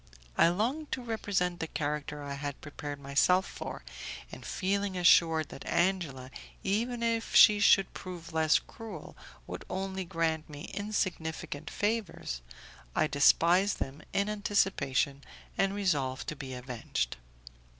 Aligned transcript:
I 0.35 0.49
longed 0.49 0.91
to 0.93 1.03
represent 1.03 1.59
the 1.59 1.67
character 1.67 2.23
I 2.23 2.33
had 2.33 2.59
prepared 2.59 2.99
myself 2.99 3.45
for, 3.45 3.83
and 4.31 4.43
feeling 4.43 4.97
assured 4.97 5.49
that 5.49 5.63
Angela, 5.67 6.31
even 6.63 7.03
if 7.03 7.35
she 7.35 7.59
should 7.59 7.93
prove 7.93 8.33
less 8.33 8.57
cruel, 8.57 9.15
would 9.45 9.63
only 9.69 10.03
grant 10.03 10.49
me 10.49 10.63
insignificant 10.73 11.69
favours, 11.69 12.41
I 12.95 13.05
despised 13.05 13.77
them 13.77 14.01
in 14.11 14.27
anticipation, 14.27 15.23
and 15.55 15.75
resolved 15.75 16.27
to 16.29 16.35
be 16.35 16.55
avenged. 16.55 17.17